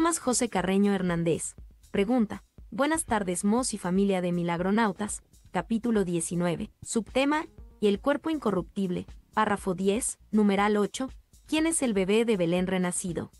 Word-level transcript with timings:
Tomás 0.00 0.18
José 0.18 0.48
Carreño 0.48 0.94
Hernández. 0.94 1.56
Pregunta. 1.90 2.42
Buenas 2.70 3.04
tardes, 3.04 3.44
Mos 3.44 3.74
y 3.74 3.76
familia 3.76 4.22
de 4.22 4.32
Milagronautas. 4.32 5.20
Capítulo 5.50 6.06
19. 6.06 6.70
Subtema. 6.80 7.48
Y 7.80 7.88
el 7.88 8.00
cuerpo 8.00 8.30
incorruptible. 8.30 9.04
Párrafo 9.34 9.74
10, 9.74 10.18
numeral 10.30 10.78
8. 10.78 11.10
¿Quién 11.44 11.66
es 11.66 11.82
el 11.82 11.92
bebé 11.92 12.24
de 12.24 12.38
Belén 12.38 12.66
renacido? 12.66 13.30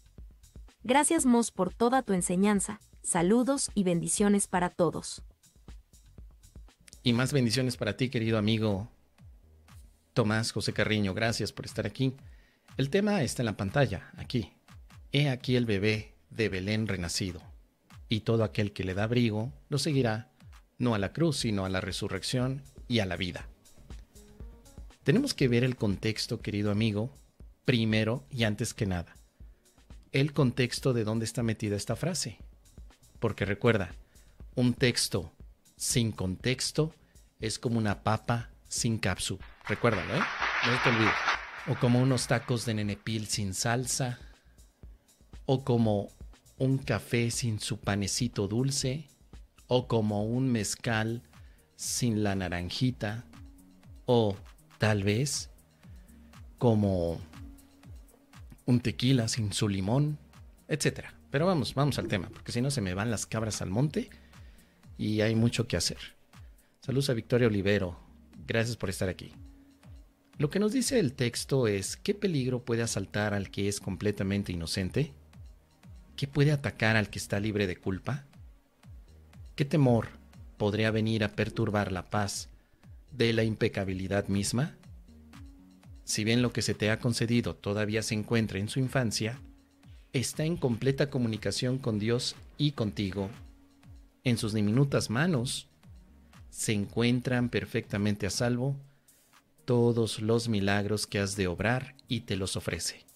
Gracias, 0.84 1.24
Mos, 1.24 1.50
por 1.50 1.72
toda 1.72 2.02
tu 2.02 2.12
enseñanza. 2.12 2.78
Saludos 3.02 3.70
y 3.72 3.84
bendiciones 3.84 4.46
para 4.46 4.68
todos. 4.68 5.22
Y 7.02 7.14
más 7.14 7.32
bendiciones 7.32 7.78
para 7.78 7.96
ti, 7.96 8.10
querido 8.10 8.36
amigo 8.36 8.86
Tomás 10.12 10.52
José 10.52 10.74
Carriño. 10.74 11.14
Gracias 11.14 11.54
por 11.54 11.64
estar 11.64 11.86
aquí. 11.86 12.14
El 12.76 12.90
tema 12.90 13.22
está 13.22 13.40
en 13.40 13.46
la 13.46 13.56
pantalla, 13.56 14.10
aquí. 14.18 14.52
He 15.10 15.30
aquí 15.30 15.56
el 15.56 15.64
bebé 15.64 16.19
de 16.30 16.48
Belén 16.48 16.86
renacido. 16.86 17.42
Y 18.08 18.20
todo 18.20 18.44
aquel 18.44 18.72
que 18.72 18.84
le 18.84 18.94
da 18.94 19.04
abrigo 19.04 19.52
lo 19.68 19.78
seguirá, 19.78 20.30
no 20.78 20.94
a 20.94 20.98
la 20.98 21.12
cruz, 21.12 21.38
sino 21.38 21.64
a 21.64 21.68
la 21.68 21.80
resurrección 21.80 22.62
y 22.88 23.00
a 23.00 23.06
la 23.06 23.16
vida. 23.16 23.46
Tenemos 25.04 25.34
que 25.34 25.48
ver 25.48 25.64
el 25.64 25.76
contexto, 25.76 26.40
querido 26.40 26.70
amigo, 26.70 27.16
primero 27.64 28.24
y 28.30 28.44
antes 28.44 28.74
que 28.74 28.86
nada. 28.86 29.14
El 30.12 30.32
contexto 30.32 30.92
de 30.92 31.04
dónde 31.04 31.24
está 31.24 31.42
metida 31.42 31.76
esta 31.76 31.96
frase. 31.96 32.38
Porque 33.20 33.44
recuerda, 33.44 33.94
un 34.54 34.74
texto 34.74 35.32
sin 35.76 36.10
contexto 36.10 36.94
es 37.38 37.58
como 37.58 37.78
una 37.78 38.02
papa 38.02 38.50
sin 38.68 38.98
cápsula. 38.98 39.44
Recuérdalo, 39.68 40.14
¿eh? 40.14 40.22
No 40.66 40.82
te 40.82 40.88
olvides. 40.90 41.14
O 41.68 41.74
como 41.76 42.00
unos 42.00 42.26
tacos 42.26 42.64
de 42.64 42.74
nenepil 42.74 43.28
sin 43.28 43.54
salsa. 43.54 44.18
O 45.46 45.64
como 45.64 46.08
un 46.60 46.78
café 46.78 47.32
sin 47.32 47.58
su 47.58 47.80
panecito 47.80 48.46
dulce. 48.46 49.08
O 49.66 49.88
como 49.88 50.24
un 50.24 50.52
mezcal 50.52 51.22
sin 51.74 52.22
la 52.22 52.36
naranjita. 52.36 53.24
O 54.06 54.36
tal 54.78 55.02
vez 55.02 55.50
como 56.58 57.20
un 58.66 58.80
tequila 58.80 59.26
sin 59.28 59.52
su 59.52 59.68
limón, 59.68 60.18
etc. 60.68 61.06
Pero 61.30 61.46
vamos, 61.46 61.74
vamos 61.74 61.98
al 61.98 62.08
tema, 62.08 62.28
porque 62.28 62.52
si 62.52 62.60
no 62.60 62.70
se 62.70 62.80
me 62.80 62.94
van 62.94 63.10
las 63.10 63.26
cabras 63.26 63.62
al 63.62 63.70
monte 63.70 64.10
y 64.98 65.22
hay 65.22 65.34
mucho 65.34 65.66
que 65.66 65.76
hacer. 65.76 65.98
Saludos 66.80 67.10
a 67.10 67.14
Victoria 67.14 67.48
Olivero. 67.48 67.98
Gracias 68.46 68.76
por 68.76 68.90
estar 68.90 69.08
aquí. 69.08 69.32
Lo 70.38 70.50
que 70.50 70.58
nos 70.58 70.72
dice 70.72 70.98
el 70.98 71.14
texto 71.14 71.66
es, 71.66 71.96
¿qué 71.96 72.14
peligro 72.14 72.64
puede 72.64 72.82
asaltar 72.82 73.34
al 73.34 73.50
que 73.50 73.68
es 73.68 73.80
completamente 73.80 74.52
inocente? 74.52 75.12
¿Qué 76.20 76.28
puede 76.28 76.52
atacar 76.52 76.96
al 76.96 77.08
que 77.08 77.18
está 77.18 77.40
libre 77.40 77.66
de 77.66 77.76
culpa? 77.76 78.26
¿Qué 79.56 79.64
temor 79.64 80.08
podría 80.58 80.90
venir 80.90 81.24
a 81.24 81.32
perturbar 81.32 81.92
la 81.92 82.10
paz 82.10 82.50
de 83.10 83.32
la 83.32 83.42
impecabilidad 83.42 84.28
misma? 84.28 84.76
Si 86.04 86.22
bien 86.22 86.42
lo 86.42 86.52
que 86.52 86.60
se 86.60 86.74
te 86.74 86.90
ha 86.90 86.98
concedido 86.98 87.56
todavía 87.56 88.02
se 88.02 88.16
encuentra 88.16 88.58
en 88.58 88.68
su 88.68 88.80
infancia, 88.80 89.40
está 90.12 90.44
en 90.44 90.58
completa 90.58 91.08
comunicación 91.08 91.78
con 91.78 91.98
Dios 91.98 92.36
y 92.58 92.72
contigo. 92.72 93.30
En 94.22 94.36
sus 94.36 94.52
diminutas 94.52 95.08
manos 95.08 95.68
se 96.50 96.74
encuentran 96.74 97.48
perfectamente 97.48 98.26
a 98.26 98.30
salvo 98.30 98.76
todos 99.64 100.20
los 100.20 100.50
milagros 100.50 101.06
que 101.06 101.18
has 101.18 101.34
de 101.36 101.46
obrar 101.46 101.94
y 102.08 102.20
te 102.20 102.36
los 102.36 102.56
ofrece. 102.56 103.09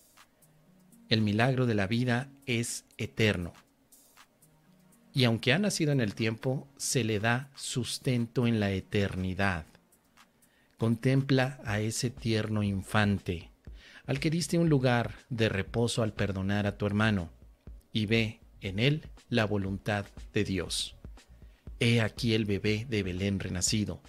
El 1.15 1.23
milagro 1.23 1.67
de 1.67 1.77
la 1.77 1.87
vida 1.87 2.29
es 2.45 2.87
eterno. 2.99 3.53
Y 5.13 5.23
aunque 5.23 5.53
ha 5.53 5.61
nacido 5.61 5.93
en 5.93 6.01
el 6.01 6.17
tiempo, 6.17 6.67
se 6.77 7.05
le 7.05 7.21
da 7.21 7.53
sustento 7.55 8.49
en 8.49 8.59
la 8.59 8.73
eternidad. 8.73 9.65
Contempla 10.77 11.61
a 11.65 11.79
ese 11.79 12.11
tierno 12.11 12.65
infante, 12.65 13.53
al 14.07 14.19
que 14.19 14.29
diste 14.29 14.59
un 14.59 14.69
lugar 14.69 15.15
de 15.29 15.49
reposo 15.49 16.03
al 16.03 16.13
perdonar 16.15 16.67
a 16.67 16.77
tu 16.79 16.85
hermano, 16.85 17.31
y 17.93 18.07
ve 18.07 18.41
en 18.61 18.81
él 18.81 19.03
la 19.29 19.45
voluntad 19.45 20.07
de 20.33 20.43
Dios. 20.43 20.97
He 21.79 22.01
aquí 22.01 22.35
el 22.35 22.45
bebé 22.45 22.89
de 22.91 23.05
Belén 23.05 23.39
renacido, 23.39 24.03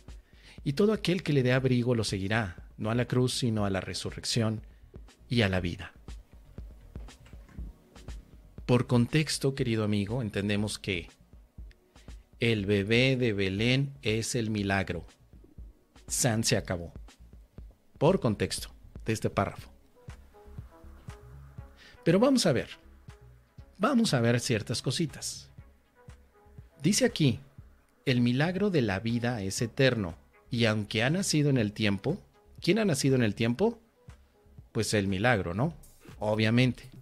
y 0.63 0.73
todo 0.73 0.91
aquel 0.91 1.21
que 1.21 1.33
le 1.33 1.43
dé 1.43 1.53
abrigo 1.53 1.93
lo 1.93 2.03
seguirá, 2.03 2.65
no 2.77 2.89
a 2.89 2.95
la 2.95 3.05
cruz, 3.05 3.35
sino 3.35 3.63
a 3.63 3.69
la 3.69 3.79
resurrección 3.79 4.63
y 5.29 5.43
a 5.43 5.49
la 5.49 5.59
vida. 5.59 5.93
Por 8.65 8.87
contexto, 8.87 9.53
querido 9.53 9.83
amigo, 9.83 10.23
entendemos 10.23 10.79
que 10.79 11.07
el 12.39 12.65
bebé 12.65 13.15
de 13.15 13.31
Belén 13.31 13.93
es 14.01 14.33
el 14.33 14.49
milagro. 14.49 15.05
San 16.07 16.43
se 16.43 16.57
acabó. 16.57 16.91
Por 17.99 18.19
contexto 18.19 18.69
de 19.05 19.13
este 19.13 19.29
párrafo. 19.29 19.69
Pero 22.03 22.19
vamos 22.19 22.47
a 22.47 22.53
ver. 22.53 22.69
Vamos 23.77 24.15
a 24.15 24.19
ver 24.19 24.39
ciertas 24.39 24.81
cositas. 24.81 25.51
Dice 26.81 27.05
aquí, 27.05 27.39
el 28.05 28.19
milagro 28.19 28.71
de 28.71 28.81
la 28.81 28.99
vida 28.99 29.43
es 29.43 29.61
eterno 29.61 30.15
y 30.49 30.65
aunque 30.65 31.03
ha 31.03 31.11
nacido 31.11 31.51
en 31.51 31.57
el 31.57 31.71
tiempo, 31.71 32.19
¿quién 32.61 32.79
ha 32.79 32.85
nacido 32.85 33.15
en 33.15 33.21
el 33.21 33.35
tiempo? 33.35 33.79
Pues 34.71 34.95
el 34.95 35.07
milagro, 35.07 35.53
¿no? 35.53 35.75
Obviamente. 36.19 36.94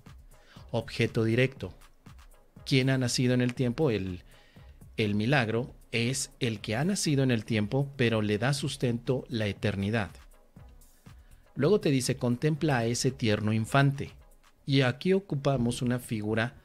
Objeto 0.76 1.24
directo. 1.24 1.72
¿Quién 2.66 2.90
ha 2.90 2.98
nacido 2.98 3.36
en 3.36 3.42
el 3.42 3.54
tiempo? 3.54 3.92
El, 3.92 4.24
el 4.98 5.14
milagro 5.14 5.72
es 5.92 6.32
el 6.40 6.62
que 6.62 6.76
ha 6.76 6.84
nacido 6.84 7.22
en 7.22 7.30
el 7.30 7.46
tiempo, 7.46 7.92
pero 7.96 8.24
le 8.24 8.40
da 8.40 8.56
sustento 8.56 9.24
la 9.30 9.46
eternidad. 9.46 10.10
Luego 11.54 11.80
te 11.80 11.92
dice, 11.92 12.18
contempla 12.18 12.80
a 12.80 12.86
ese 12.86 13.12
tierno 13.12 13.54
infante. 13.54 14.14
Y 14.66 14.82
aquí 14.82 15.14
ocupamos 15.14 15.84
una 15.84 16.00
figura 16.00 16.56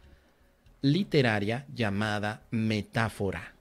literaria 0.80 1.66
llamada 1.74 2.46
metáfora. 2.50 3.56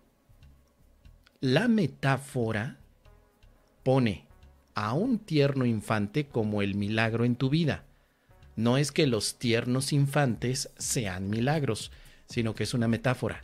La 1.42 1.68
metáfora 1.68 2.78
pone 3.84 4.24
a 4.76 4.94
un 4.94 5.20
tierno 5.20 5.66
infante 5.66 6.28
como 6.28 6.62
el 6.62 6.76
milagro 6.76 7.26
en 7.26 7.36
tu 7.36 7.50
vida. 7.50 7.84
No 8.58 8.78
es 8.78 8.92
que 8.92 9.06
los 9.06 9.38
tiernos 9.38 9.94
infantes 9.94 10.72
sean 10.80 11.30
milagros, 11.30 11.92
sino 12.28 12.56
que 12.56 12.64
es 12.64 12.74
una 12.74 12.88
metáfora. 12.88 13.44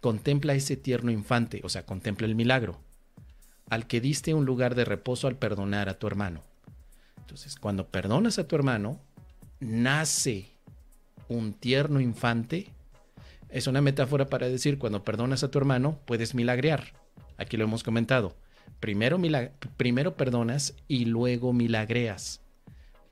Contempla 0.00 0.54
ese 0.54 0.78
tierno 0.78 1.10
infante, 1.10 1.60
o 1.62 1.68
sea, 1.68 1.84
contempla 1.84 2.26
el 2.26 2.34
milagro, 2.34 2.80
al 3.68 3.86
que 3.86 4.00
diste 4.00 4.32
un 4.32 4.46
lugar 4.46 4.74
de 4.74 4.86
reposo 4.86 5.28
al 5.28 5.36
perdonar 5.36 5.90
a 5.90 5.98
tu 5.98 6.06
hermano. 6.06 6.42
Entonces, 7.20 7.56
cuando 7.56 7.86
perdonas 7.86 8.38
a 8.38 8.48
tu 8.48 8.56
hermano, 8.56 8.98
nace 9.60 10.48
un 11.28 11.52
tierno 11.52 12.00
infante. 12.00 12.70
Es 13.50 13.66
una 13.66 13.82
metáfora 13.82 14.26
para 14.26 14.48
decir, 14.48 14.78
cuando 14.78 15.04
perdonas 15.04 15.44
a 15.44 15.50
tu 15.50 15.58
hermano, 15.58 15.98
puedes 16.06 16.34
milagrear. 16.34 16.94
Aquí 17.36 17.58
lo 17.58 17.64
hemos 17.64 17.82
comentado. 17.82 18.34
Primero, 18.80 19.20
primero 19.76 20.16
perdonas 20.16 20.74
y 20.88 21.04
luego 21.04 21.52
milagreas. 21.52 22.40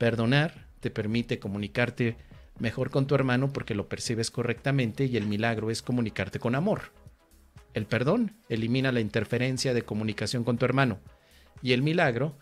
Perdonar 0.03 0.67
te 0.81 0.89
permite 0.89 1.39
comunicarte 1.39 2.17
mejor 2.59 2.89
con 2.89 3.07
tu 3.07 3.15
hermano 3.15 3.53
porque 3.53 3.73
lo 3.73 3.87
percibes 3.87 4.31
correctamente 4.31 5.05
y 5.05 5.15
el 5.15 5.27
milagro 5.27 5.71
es 5.71 5.81
comunicarte 5.81 6.39
con 6.39 6.55
amor. 6.55 6.91
El 7.73 7.85
perdón 7.85 8.35
elimina 8.49 8.91
la 8.91 8.99
interferencia 8.99 9.73
de 9.73 9.83
comunicación 9.83 10.43
con 10.43 10.57
tu 10.57 10.65
hermano 10.65 10.99
y 11.61 11.71
el 11.71 11.83
milagro 11.83 12.37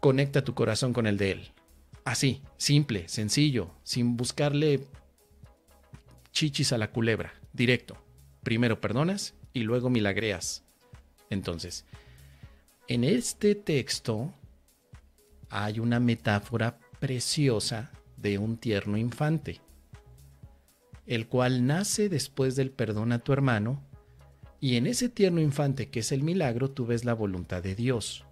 conecta 0.00 0.42
tu 0.42 0.54
corazón 0.54 0.94
con 0.94 1.06
el 1.06 1.18
de 1.18 1.32
él. 1.32 1.52
Así, 2.06 2.40
simple, 2.56 3.06
sencillo, 3.08 3.72
sin 3.82 4.16
buscarle 4.16 4.80
chichis 6.32 6.72
a 6.72 6.78
la 6.78 6.90
culebra, 6.90 7.34
directo. 7.52 8.02
Primero 8.42 8.80
perdonas 8.80 9.34
y 9.52 9.60
luego 9.60 9.90
milagreas. 9.90 10.64
Entonces, 11.28 11.84
en 12.88 13.04
este 13.04 13.54
texto 13.54 14.32
hay 15.50 15.80
una 15.80 16.00
metáfora 16.00 16.78
preciosa 17.00 17.90
de 18.16 18.38
un 18.38 18.56
tierno 18.56 18.96
infante, 18.96 19.60
el 21.06 21.26
cual 21.26 21.66
nace 21.66 22.08
después 22.08 22.54
del 22.54 22.70
perdón 22.70 23.12
a 23.12 23.18
tu 23.18 23.32
hermano, 23.32 23.82
y 24.60 24.76
en 24.76 24.86
ese 24.86 25.08
tierno 25.08 25.40
infante 25.40 25.88
que 25.88 26.00
es 26.00 26.12
el 26.12 26.22
milagro 26.22 26.70
tú 26.70 26.86
ves 26.86 27.04
la 27.04 27.14
voluntad 27.14 27.62
de 27.62 27.74
Dios. 27.74 28.24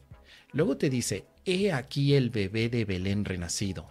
Luego 0.52 0.76
te 0.76 0.90
dice, 0.90 1.24
he 1.44 1.72
aquí 1.72 2.14
el 2.14 2.30
bebé 2.30 2.68
de 2.68 2.84
Belén 2.84 3.24
renacido. 3.24 3.88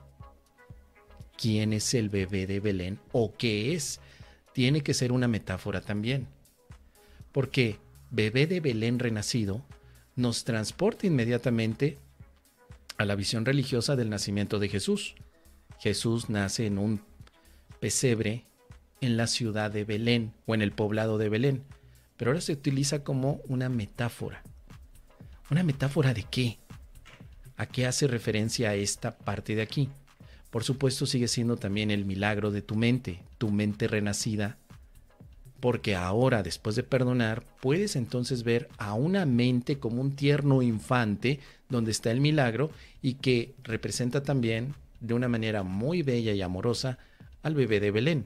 ¿Quién 1.38 1.74
es 1.74 1.94
el 1.94 2.10
bebé 2.10 2.48
de 2.48 2.60
Belén 2.60 3.00
o 3.12 3.34
qué 3.36 3.74
es? 3.74 4.00
Tiene 4.54 4.82
que 4.82 4.94
ser 4.94 5.12
una 5.12 5.28
metáfora 5.28 5.82
también. 5.82 6.28
Porque 7.32 7.78
bebé 8.10 8.48
de 8.48 8.60
Belén 8.60 9.00
renacido 9.00 9.64
nos 10.16 10.44
transporta 10.46 11.06
inmediatamente 11.06 12.00
a 12.98 13.06
la 13.06 13.16
visión 13.16 13.46
religiosa 13.46 13.96
del 13.96 14.10
nacimiento 14.10 14.60
de 14.60 14.70
Jesús. 14.70 15.16
Jesús 15.80 16.30
nace 16.30 16.66
en 16.66 16.78
un 16.78 17.02
pesebre 17.80 18.46
en 19.02 19.18
la 19.18 19.28
ciudad 19.28 19.72
de 19.72 19.84
Belén 19.84 20.34
o 20.46 20.56
en 20.56 20.62
el 20.62 20.72
poblado 20.72 21.18
de 21.18 21.30
Belén, 21.30 21.64
pero 22.18 22.32
ahora 22.32 22.42
se 22.42 22.54
utiliza 22.54 23.04
como 23.04 23.42
una 23.48 23.70
metáfora. 23.70 24.42
¿Una 25.52 25.64
metáfora 25.64 26.14
de 26.14 26.24
qué? 26.24 26.58
¿A 27.56 27.66
qué 27.66 27.86
hace 27.86 28.08
referencia 28.08 28.74
esta 28.76 29.18
parte 29.18 29.56
de 29.56 29.62
aquí? 29.62 29.90
Por 30.50 30.64
supuesto 30.64 31.06
sigue 31.06 31.28
siendo 31.28 31.58
también 31.58 31.92
el 31.92 32.06
milagro 32.06 32.52
de 32.52 32.62
tu 32.62 32.76
mente, 32.76 33.24
tu 33.38 33.52
mente 33.52 33.88
renacida, 33.88 34.58
porque 35.60 35.96
ahora, 35.96 36.44
después 36.44 36.76
de 36.76 36.84
perdonar, 36.84 37.44
puedes 37.62 37.96
entonces 37.96 38.44
ver 38.44 38.70
a 38.78 38.94
una 38.94 39.26
mente 39.26 39.80
como 39.80 40.02
un 40.02 40.16
tierno 40.16 40.62
infante 40.62 41.40
donde 41.70 41.92
está 41.92 42.12
el 42.12 42.22
milagro 42.22 42.70
y 43.02 43.16
que 43.16 43.56
representa 43.64 44.24
también 44.24 44.76
de 45.00 45.14
una 45.14 45.28
manera 45.28 45.64
muy 45.64 46.04
bella 46.04 46.34
y 46.34 46.42
amorosa 46.42 46.98
al 47.44 47.56
bebé 47.56 47.80
de 47.80 47.92
Belén. 47.92 48.26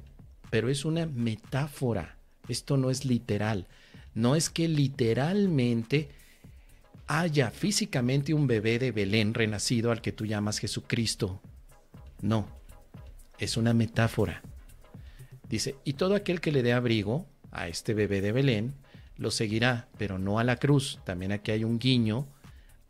Pero 0.50 0.70
es 0.70 0.84
una 0.86 1.06
metáfora, 1.06 2.18
esto 2.48 2.78
no 2.78 2.90
es 2.90 3.06
literal. 3.06 3.68
No 4.14 4.36
es 4.36 4.50
que 4.50 4.68
literalmente 4.68 6.10
haya 7.08 7.52
físicamente 7.52 8.34
un 8.34 8.48
bebé 8.48 8.80
de 8.80 8.92
Belén 8.92 9.34
renacido 9.34 9.92
al 9.92 10.02
que 10.02 10.12
tú 10.12 10.26
llamas 10.26 10.60
Jesucristo. 10.60 11.42
No, 12.22 12.48
es 13.40 13.58
una 13.58 13.74
metáfora. 13.74 14.42
Dice, 15.52 15.76
y 15.84 15.94
todo 15.94 16.16
aquel 16.16 16.40
que 16.40 16.54
le 16.54 16.64
dé 16.64 16.72
abrigo 16.72 17.28
a 17.52 17.68
este 17.68 17.94
bebé 17.94 18.22
de 18.22 18.32
Belén, 18.32 18.74
lo 19.18 19.32
seguirá, 19.32 19.90
pero 19.98 20.18
no 20.18 20.40
a 20.40 20.46
la 20.46 20.56
cruz. 20.56 21.00
También 21.04 21.34
aquí 21.34 21.52
hay 21.52 21.66
un 21.66 21.78
guiño 21.78 22.26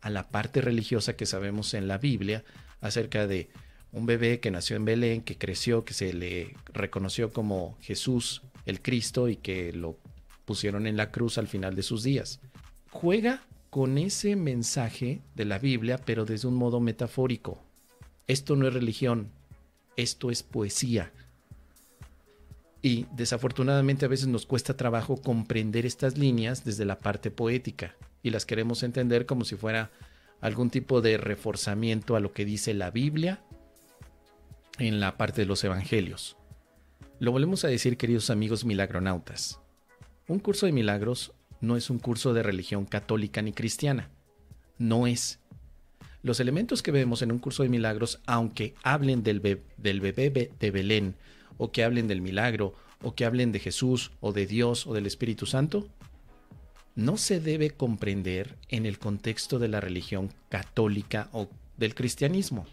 a 0.00 0.10
la 0.10 0.28
parte 0.28 0.60
religiosa 0.60 1.16
que 1.16 1.26
sabemos 1.26 1.74
en 1.74 1.88
la 1.88 1.98
Biblia 1.98 2.44
acerca 2.80 3.26
de 3.26 3.50
un 3.90 4.06
bebé 4.06 4.38
que 4.38 4.52
nació 4.52 4.76
en 4.76 4.84
Belén, 4.84 5.22
que 5.22 5.36
creció, 5.36 5.84
que 5.84 5.92
se 5.92 6.12
le 6.12 6.54
reconoció 6.72 7.32
como 7.32 7.76
Jesús, 7.80 8.42
el 8.64 8.80
Cristo, 8.80 9.28
y 9.28 9.34
que 9.34 9.72
lo 9.72 9.98
pusieron 10.44 10.86
en 10.86 10.96
la 10.96 11.10
cruz 11.10 11.38
al 11.38 11.48
final 11.48 11.74
de 11.74 11.82
sus 11.82 12.04
días. 12.04 12.40
Juega 12.92 13.42
con 13.70 13.98
ese 13.98 14.36
mensaje 14.36 15.20
de 15.34 15.46
la 15.46 15.58
Biblia, 15.58 15.98
pero 15.98 16.24
desde 16.24 16.46
un 16.46 16.54
modo 16.54 16.78
metafórico. 16.78 17.60
Esto 18.28 18.54
no 18.54 18.68
es 18.68 18.74
religión, 18.74 19.32
esto 19.96 20.30
es 20.30 20.44
poesía. 20.44 21.12
Y 22.82 23.06
desafortunadamente 23.12 24.04
a 24.04 24.08
veces 24.08 24.26
nos 24.26 24.44
cuesta 24.44 24.76
trabajo 24.76 25.16
comprender 25.16 25.86
estas 25.86 26.18
líneas 26.18 26.64
desde 26.64 26.84
la 26.84 26.98
parte 26.98 27.30
poética 27.30 27.94
y 28.24 28.30
las 28.30 28.44
queremos 28.44 28.82
entender 28.82 29.24
como 29.24 29.44
si 29.44 29.56
fuera 29.56 29.92
algún 30.40 30.68
tipo 30.68 31.00
de 31.00 31.16
reforzamiento 31.16 32.16
a 32.16 32.20
lo 32.20 32.32
que 32.32 32.44
dice 32.44 32.74
la 32.74 32.90
Biblia 32.90 33.40
en 34.78 34.98
la 34.98 35.16
parte 35.16 35.42
de 35.42 35.46
los 35.46 35.62
evangelios. 35.62 36.36
Lo 37.20 37.30
volvemos 37.30 37.64
a 37.64 37.68
decir, 37.68 37.96
queridos 37.96 38.30
amigos 38.30 38.64
milagronautas. 38.64 39.60
Un 40.26 40.40
curso 40.40 40.66
de 40.66 40.72
milagros 40.72 41.32
no 41.60 41.76
es 41.76 41.88
un 41.88 42.00
curso 42.00 42.34
de 42.34 42.42
religión 42.42 42.84
católica 42.84 43.42
ni 43.42 43.52
cristiana. 43.52 44.10
No 44.78 45.06
es. 45.06 45.38
Los 46.22 46.40
elementos 46.40 46.82
que 46.82 46.90
vemos 46.90 47.22
en 47.22 47.30
un 47.30 47.38
curso 47.38 47.62
de 47.62 47.68
milagros, 47.68 48.20
aunque 48.26 48.74
hablen 48.82 49.22
del, 49.22 49.40
del 49.76 50.00
bebé 50.00 50.50
de 50.58 50.70
Belén 50.72 51.14
o 51.58 51.72
que 51.72 51.84
hablen 51.84 52.08
del 52.08 52.20
milagro, 52.20 52.74
o 53.02 53.14
que 53.14 53.24
hablen 53.24 53.52
de 53.52 53.58
Jesús, 53.58 54.12
o 54.20 54.32
de 54.32 54.46
Dios, 54.46 54.86
o 54.86 54.94
del 54.94 55.06
Espíritu 55.06 55.46
Santo, 55.46 55.88
no 56.94 57.16
se 57.16 57.40
debe 57.40 57.70
comprender 57.70 58.58
en 58.68 58.86
el 58.86 58.98
contexto 58.98 59.58
de 59.58 59.68
la 59.68 59.80
religión 59.80 60.30
católica 60.48 61.28
o 61.32 61.48
del 61.76 61.94
cristianismo, 61.94 62.66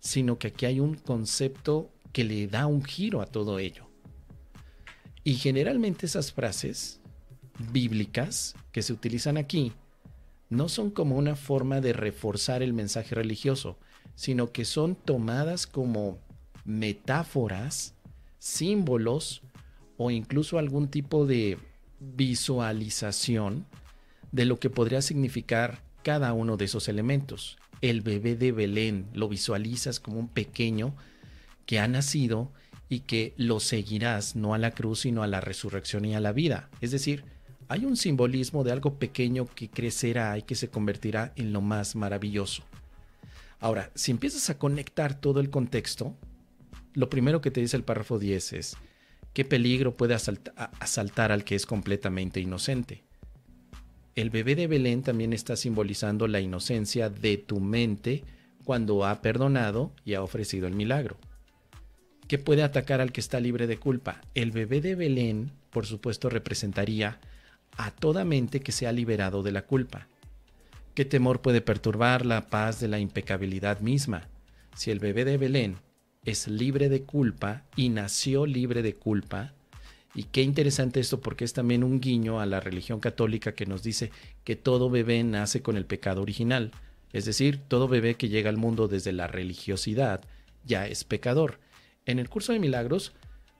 sino 0.00 0.38
que 0.38 0.48
aquí 0.48 0.66
hay 0.66 0.80
un 0.80 0.94
concepto 0.94 1.90
que 2.12 2.24
le 2.24 2.46
da 2.48 2.66
un 2.66 2.82
giro 2.82 3.20
a 3.20 3.26
todo 3.26 3.58
ello. 3.58 3.86
Y 5.22 5.34
generalmente 5.34 6.06
esas 6.06 6.32
frases 6.32 7.00
bíblicas 7.72 8.54
que 8.72 8.82
se 8.82 8.92
utilizan 8.92 9.36
aquí 9.36 9.72
no 10.48 10.68
son 10.68 10.90
como 10.90 11.16
una 11.16 11.34
forma 11.34 11.80
de 11.80 11.92
reforzar 11.92 12.62
el 12.62 12.72
mensaje 12.72 13.14
religioso, 13.14 13.76
sino 14.14 14.52
que 14.52 14.64
son 14.64 14.94
tomadas 14.94 15.66
como 15.66 16.18
metáforas 16.64 17.95
símbolos 18.46 19.42
o 19.96 20.10
incluso 20.10 20.58
algún 20.58 20.88
tipo 20.88 21.26
de 21.26 21.58
visualización 21.98 23.66
de 24.30 24.44
lo 24.44 24.60
que 24.60 24.70
podría 24.70 25.02
significar 25.02 25.82
cada 26.04 26.32
uno 26.32 26.56
de 26.56 26.66
esos 26.66 26.88
elementos. 26.88 27.58
El 27.80 28.02
bebé 28.02 28.36
de 28.36 28.52
Belén 28.52 29.08
lo 29.14 29.28
visualizas 29.28 29.98
como 29.98 30.20
un 30.20 30.28
pequeño 30.28 30.94
que 31.66 31.80
ha 31.80 31.88
nacido 31.88 32.52
y 32.88 33.00
que 33.00 33.34
lo 33.36 33.58
seguirás 33.58 34.36
no 34.36 34.54
a 34.54 34.58
la 34.58 34.70
cruz 34.70 35.00
sino 35.00 35.24
a 35.24 35.26
la 35.26 35.40
resurrección 35.40 36.04
y 36.04 36.14
a 36.14 36.20
la 36.20 36.32
vida. 36.32 36.70
Es 36.80 36.92
decir, 36.92 37.24
hay 37.66 37.84
un 37.84 37.96
simbolismo 37.96 38.62
de 38.62 38.70
algo 38.70 38.94
pequeño 38.94 39.46
que 39.46 39.68
crecerá 39.68 40.38
y 40.38 40.42
que 40.42 40.54
se 40.54 40.68
convertirá 40.68 41.32
en 41.34 41.52
lo 41.52 41.62
más 41.62 41.96
maravilloso. 41.96 42.62
Ahora, 43.58 43.90
si 43.96 44.12
empiezas 44.12 44.50
a 44.50 44.58
conectar 44.58 45.20
todo 45.20 45.40
el 45.40 45.50
contexto, 45.50 46.14
lo 46.96 47.10
primero 47.10 47.42
que 47.42 47.50
te 47.50 47.60
dice 47.60 47.76
el 47.76 47.84
párrafo 47.84 48.18
10 48.18 48.54
es, 48.54 48.76
¿qué 49.34 49.44
peligro 49.44 49.94
puede 49.94 50.14
asaltar 50.14 51.30
al 51.30 51.44
que 51.44 51.54
es 51.54 51.66
completamente 51.66 52.40
inocente? 52.40 53.04
El 54.14 54.30
bebé 54.30 54.56
de 54.56 54.66
Belén 54.66 55.02
también 55.02 55.34
está 55.34 55.56
simbolizando 55.56 56.26
la 56.26 56.40
inocencia 56.40 57.10
de 57.10 57.36
tu 57.36 57.60
mente 57.60 58.24
cuando 58.64 59.04
ha 59.04 59.20
perdonado 59.20 59.92
y 60.06 60.14
ha 60.14 60.22
ofrecido 60.22 60.66
el 60.66 60.74
milagro. 60.74 61.18
¿Qué 62.28 62.38
puede 62.38 62.62
atacar 62.62 63.02
al 63.02 63.12
que 63.12 63.20
está 63.20 63.40
libre 63.40 63.66
de 63.66 63.76
culpa? 63.76 64.22
El 64.34 64.50
bebé 64.50 64.80
de 64.80 64.94
Belén, 64.94 65.52
por 65.68 65.84
supuesto, 65.84 66.30
representaría 66.30 67.20
a 67.76 67.90
toda 67.90 68.24
mente 68.24 68.60
que 68.60 68.72
se 68.72 68.86
ha 68.86 68.92
liberado 68.92 69.42
de 69.42 69.52
la 69.52 69.66
culpa. 69.66 70.08
¿Qué 70.94 71.04
temor 71.04 71.42
puede 71.42 71.60
perturbar 71.60 72.24
la 72.24 72.46
paz 72.46 72.80
de 72.80 72.88
la 72.88 72.98
impecabilidad 72.98 73.80
misma? 73.80 74.28
Si 74.74 74.90
el 74.90 74.98
bebé 74.98 75.26
de 75.26 75.36
Belén 75.36 75.76
es 76.26 76.48
libre 76.48 76.88
de 76.88 77.04
culpa 77.04 77.62
y 77.76 77.88
nació 77.88 78.46
libre 78.46 78.82
de 78.82 78.96
culpa. 78.96 79.54
Y 80.12 80.24
qué 80.24 80.42
interesante 80.42 80.98
esto 80.98 81.20
porque 81.20 81.44
es 81.44 81.52
también 81.52 81.84
un 81.84 82.00
guiño 82.00 82.40
a 82.40 82.46
la 82.46 82.58
religión 82.58 82.98
católica 82.98 83.54
que 83.54 83.64
nos 83.64 83.84
dice 83.84 84.10
que 84.42 84.56
todo 84.56 84.90
bebé 84.90 85.22
nace 85.22 85.62
con 85.62 85.76
el 85.76 85.86
pecado 85.86 86.22
original. 86.22 86.72
Es 87.12 87.26
decir, 87.26 87.60
todo 87.68 87.86
bebé 87.86 88.16
que 88.16 88.28
llega 88.28 88.50
al 88.50 88.56
mundo 88.56 88.88
desde 88.88 89.12
la 89.12 89.28
religiosidad 89.28 90.20
ya 90.64 90.88
es 90.88 91.04
pecador. 91.04 91.60
En 92.06 92.18
el 92.18 92.28
curso 92.28 92.52
de 92.52 92.58
milagros 92.58 93.12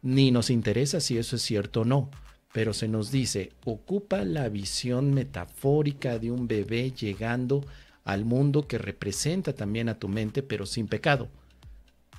ni 0.03 0.33
nos 0.33 0.51
interesa 0.51 0.99
si 1.01 1.19
eso 1.19 1.37
es 1.37 1.43
cierto 1.43 1.83
o 1.83 1.85
no, 1.85 2.11
pero 2.53 2.75
se 2.75 2.89
nos 2.89 3.13
dice, 3.13 3.53
ocupa 3.65 4.25
la 4.25 4.49
visión 4.49 5.15
metafórica 5.15 6.19
de 6.19 6.33
un 6.33 6.49
bebé 6.49 6.91
llegando 6.91 7.65
al 8.03 8.25
mundo 8.25 8.67
que 8.67 8.79
representa 8.79 9.53
también 9.53 9.89
a 9.89 10.01
tu 10.01 10.09
mente, 10.09 10.43
pero 10.43 10.67
sin 10.67 10.89
pecado 10.89 11.29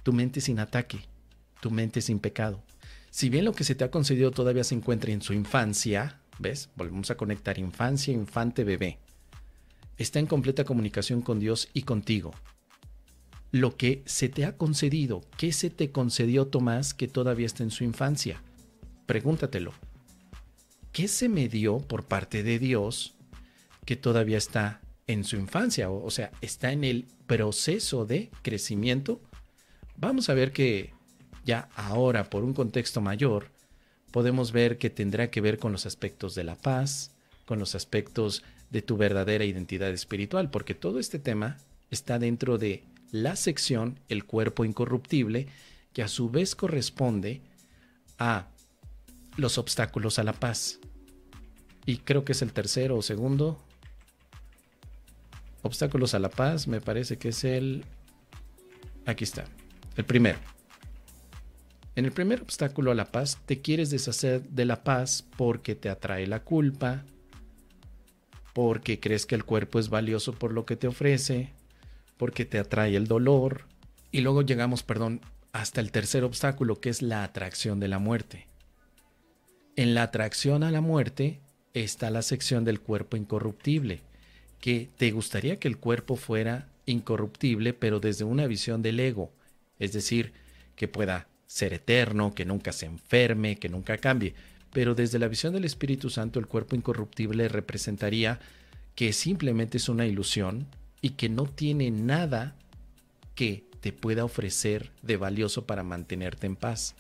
tu 0.08 0.14
mente 0.14 0.40
sin 0.40 0.58
ataque, 0.60 1.00
tu 1.60 1.70
mente 1.70 2.00
sin 2.00 2.20
pecado. 2.20 2.64
Si 3.10 3.28
bien 3.28 3.44
lo 3.44 3.52
que 3.52 3.66
se 3.66 3.76
te 3.76 3.84
ha 3.84 3.92
concedido 3.92 4.32
todavía 4.32 4.64
se 4.64 4.74
encuentra 4.74 5.12
en 5.12 5.22
su 5.22 5.34
infancia, 5.34 6.22
¿ves? 6.40 6.70
Volvemos 6.78 7.12
a 7.12 7.18
conectar 7.18 7.60
infancia, 7.60 8.14
infante, 8.14 8.64
bebé. 8.64 9.00
Está 9.98 10.20
en 10.20 10.26
completa 10.26 10.64
comunicación 10.64 11.22
con 11.22 11.42
Dios 11.42 11.68
y 11.74 11.82
contigo. 11.82 12.34
Lo 13.52 13.76
que 13.76 14.02
se 14.06 14.30
te 14.30 14.46
ha 14.46 14.56
concedido, 14.56 15.26
¿qué 15.36 15.52
se 15.52 15.70
te 15.70 15.92
concedió 15.92 16.48
Tomás 16.48 16.94
que 16.94 17.10
todavía 17.10 17.48
está 17.48 17.64
en 17.64 17.72
su 17.72 17.84
infancia? 17.84 18.42
Pregúntatelo. 19.08 19.74
¿Qué 20.94 21.10
se 21.10 21.28
me 21.28 21.50
dio 21.50 21.80
por 21.80 22.06
parte 22.06 22.44
de 22.44 22.60
Dios 22.60 23.18
que 23.84 23.98
todavía 23.98 24.38
está 24.38 24.80
en 25.06 25.26
su 25.26 25.36
infancia? 25.36 25.90
O, 25.90 26.10
sea, 26.12 26.32
está 26.40 26.72
en 26.72 26.86
el 26.86 27.08
proceso 27.26 28.06
de 28.06 28.32
crecimiento 28.42 29.22
vamos 29.98 30.30
a 30.30 30.34
ver 30.34 30.51
que 30.51 30.94
ya 31.46 31.70
ahora, 31.75 32.30
por 32.30 32.44
un 32.44 32.54
contexto 32.54 33.01
mayor, 33.01 33.50
podemos 34.12 34.51
ver 34.51 34.77
que 34.77 34.89
tendrá 34.89 35.30
que 35.30 35.42
ver 35.42 35.58
con 35.58 35.72
los 35.72 35.86
aspectos 35.86 36.36
de 36.36 36.44
la 36.44 36.56
paz, 36.56 37.12
con 37.46 37.60
los 37.60 37.75
aspectos 37.75 38.44
de 38.70 38.82
tu 38.82 38.98
verdadera 38.98 39.46
identidad 39.46 39.89
espiritual, 39.92 40.50
porque 40.50 40.75
todo 40.75 41.00
este 41.00 41.20
tema 41.20 41.58
está 41.89 42.20
dentro 42.20 42.58
de 42.58 42.84
la 43.12 43.36
sección 43.36 44.00
El 44.10 44.25
cuerpo 44.25 44.66
incorruptible, 44.66 45.48
que 45.94 46.04
a 46.04 46.08
su 46.08 46.30
vez 46.30 46.56
corresponde 46.56 47.42
a 48.20 48.48
los 49.38 49.58
obstáculos 49.58 50.20
a 50.20 50.24
la 50.24 50.34
paz. 50.34 50.80
Y 51.86 52.00
creo 52.00 52.25
que 52.25 52.34
es 52.34 52.42
el 52.42 52.51
tercero 52.51 52.98
o 52.98 53.01
segundo. 53.01 53.63
Obstáculos 55.62 56.13
a 56.13 56.20
la 56.20 56.30
paz, 56.30 56.68
me 56.68 56.82
parece 56.82 57.18
que 57.18 57.30
es 57.30 57.44
el... 57.46 57.86
Aquí 59.06 59.24
está. 59.24 59.46
El 59.98 60.06
primero. 60.06 60.38
En 61.96 62.06
el 62.06 62.12
primer 62.12 62.44
obstáculo 62.44 62.92
a 62.92 62.96
la 62.96 63.12
paz, 63.12 63.39
te 63.48 63.62
quieres 63.62 63.89
deshacer 63.89 64.44
de 64.44 64.66
la 64.66 64.84
paz 64.84 65.25
porque 65.36 65.74
te 65.74 65.89
atrae 65.89 66.27
la 66.27 66.44
culpa, 66.44 67.04
porque 68.54 69.00
crees 69.00 69.25
que 69.25 69.34
el 69.34 69.44
cuerpo 69.44 69.80
es 69.80 69.89
valioso 69.89 70.34
por 70.34 70.54
lo 70.54 70.66
que 70.66 70.75
te 70.75 70.88
ofrece, 70.88 71.54
porque 72.18 72.46
te 72.46 72.60
atrae 72.60 72.96
el 72.96 73.08
dolor. 73.08 73.66
Y 74.12 74.22
luego 74.22 74.44
llegamos, 74.44 74.84
perdón, 74.84 75.22
hasta 75.54 75.82
el 75.82 75.92
tercer 75.92 76.24
obstáculo 76.24 76.80
que 76.80 76.89
es 76.89 77.01
la 77.01 77.24
atracción 77.24 77.80
de 77.80 77.88
la 77.88 77.98
muerte. 77.98 78.48
En 79.75 79.96
la 79.96 80.04
atracción 80.04 80.63
a 80.63 80.70
la 80.70 80.82
muerte 80.82 81.39
está 81.74 82.12
la 82.12 82.22
sección 82.22 82.63
del 82.63 82.80
cuerpo 82.80 83.18
incorruptible, 83.18 84.01
que 84.60 84.89
te 84.98 85.10
gustaría 85.10 85.58
que 85.58 85.68
el 85.68 85.77
cuerpo 85.77 86.16
fuera 86.16 86.68
incorruptible, 86.86 87.74
pero 87.74 88.00
desde 88.00 88.24
una 88.24 88.46
visión 88.46 88.84
del 88.84 89.00
ego, 89.00 89.32
es 89.79 89.93
decir, 89.93 90.34
que 90.75 90.88
pueda 90.88 91.27
ser 91.48 91.74
eterno, 91.74 92.34
que 92.34 92.46
nunca 92.46 92.72
se 92.72 92.86
enferme, 92.86 93.57
que 93.57 93.69
nunca 93.69 93.98
cambie. 93.98 94.36
Pero 94.72 94.96
desde 94.96 95.19
la 95.19 95.27
visión 95.27 95.53
del 95.53 95.65
Espíritu 95.65 96.10
Santo, 96.10 96.39
el 96.39 96.48
cuerpo 96.48 96.75
incorruptible 96.75 97.48
representaría 97.48 98.39
que 98.96 99.13
simplemente 99.13 99.77
es 99.77 99.89
una 99.89 100.05
ilusión 100.05 100.67
y 101.01 101.12
que 101.12 101.29
no 101.29 101.46
tiene 101.46 101.91
nada 101.91 102.55
que 103.36 103.65
te 103.79 103.93
pueda 103.93 104.25
ofrecer 104.25 104.91
de 105.01 105.17
valioso 105.17 105.65
para 105.65 105.84
mantenerte 105.84 106.48
en 106.48 106.55
paz. 106.55 106.96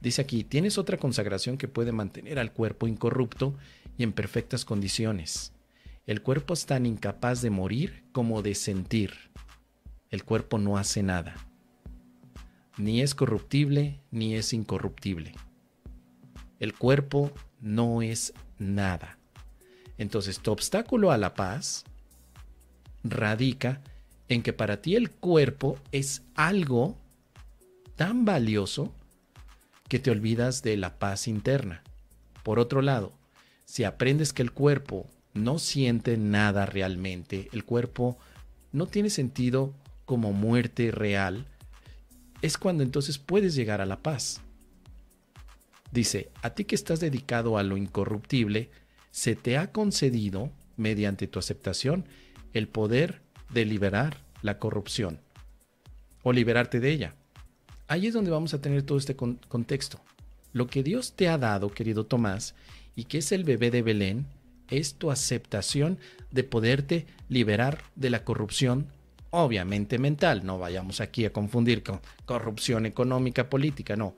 Dice 0.00 0.22
aquí, 0.22 0.44
tienes 0.44 0.78
otra 0.78 0.96
consagración 0.96 1.58
que 1.58 1.68
puede 1.68 1.92
mantener 1.92 2.38
al 2.38 2.52
cuerpo 2.52 2.86
incorrupto 2.86 3.54
y 3.98 4.02
en 4.02 4.12
perfectas 4.12 4.64
condiciones. 4.64 5.52
El 6.06 6.22
cuerpo 6.22 6.54
es 6.54 6.64
tan 6.64 6.86
incapaz 6.86 7.42
de 7.42 7.50
morir 7.50 8.04
como 8.12 8.40
de 8.40 8.54
sentir. 8.54 9.12
El 10.10 10.24
cuerpo 10.24 10.58
no 10.58 10.78
hace 10.78 11.02
nada. 11.02 11.49
Ni 12.80 13.02
es 13.02 13.14
corruptible 13.14 14.00
ni 14.10 14.34
es 14.36 14.54
incorruptible. 14.54 15.34
El 16.60 16.72
cuerpo 16.72 17.30
no 17.60 18.00
es 18.00 18.32
nada. 18.58 19.18
Entonces, 19.98 20.40
tu 20.40 20.50
obstáculo 20.50 21.10
a 21.10 21.18
la 21.18 21.34
paz 21.34 21.84
radica 23.04 23.82
en 24.28 24.42
que 24.42 24.54
para 24.54 24.80
ti 24.80 24.96
el 24.96 25.10
cuerpo 25.10 25.76
es 25.92 26.22
algo 26.34 26.96
tan 27.96 28.24
valioso 28.24 28.94
que 29.88 29.98
te 29.98 30.10
olvidas 30.10 30.62
de 30.62 30.78
la 30.78 30.98
paz 30.98 31.28
interna. 31.28 31.82
Por 32.42 32.58
otro 32.58 32.80
lado, 32.80 33.12
si 33.66 33.84
aprendes 33.84 34.32
que 34.32 34.40
el 34.40 34.52
cuerpo 34.52 35.06
no 35.34 35.58
siente 35.58 36.16
nada 36.16 36.64
realmente, 36.64 37.50
el 37.52 37.66
cuerpo 37.66 38.16
no 38.72 38.86
tiene 38.86 39.10
sentido 39.10 39.74
como 40.06 40.32
muerte 40.32 40.90
real, 40.92 41.46
es 42.42 42.58
cuando 42.58 42.82
entonces 42.82 43.18
puedes 43.18 43.54
llegar 43.54 43.80
a 43.80 43.86
la 43.86 44.02
paz. 44.02 44.40
Dice, 45.92 46.30
a 46.42 46.50
ti 46.50 46.64
que 46.64 46.74
estás 46.74 47.00
dedicado 47.00 47.58
a 47.58 47.62
lo 47.62 47.76
incorruptible, 47.76 48.70
se 49.10 49.34
te 49.34 49.58
ha 49.58 49.72
concedido, 49.72 50.50
mediante 50.76 51.26
tu 51.26 51.38
aceptación, 51.38 52.06
el 52.52 52.68
poder 52.68 53.22
de 53.50 53.64
liberar 53.64 54.18
la 54.42 54.58
corrupción 54.58 55.20
o 56.22 56.32
liberarte 56.32 56.80
de 56.80 56.90
ella. 56.90 57.14
Ahí 57.88 58.06
es 58.06 58.14
donde 58.14 58.30
vamos 58.30 58.54
a 58.54 58.60
tener 58.60 58.82
todo 58.82 58.98
este 58.98 59.16
contexto. 59.16 60.00
Lo 60.52 60.68
que 60.68 60.82
Dios 60.82 61.14
te 61.14 61.28
ha 61.28 61.38
dado, 61.38 61.70
querido 61.70 62.06
Tomás, 62.06 62.54
y 62.94 63.04
que 63.04 63.18
es 63.18 63.32
el 63.32 63.44
bebé 63.44 63.70
de 63.70 63.82
Belén, 63.82 64.26
es 64.68 64.94
tu 64.94 65.10
aceptación 65.10 65.98
de 66.30 66.44
poderte 66.44 67.06
liberar 67.28 67.82
de 67.96 68.10
la 68.10 68.24
corrupción, 68.24 68.86
obviamente 69.30 69.98
mental. 69.98 70.44
No 70.44 70.58
vayamos 70.58 71.00
aquí 71.00 71.24
a 71.24 71.32
confundir 71.32 71.82
con 71.82 72.00
corrupción 72.24 72.86
económica, 72.86 73.48
política, 73.48 73.96
no. 73.96 74.14